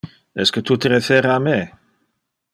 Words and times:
Esque 0.43 0.63
tu 0.69 0.77
te 0.85 0.91
refere 0.95 1.31
a 1.35 1.37
me? 1.49 1.57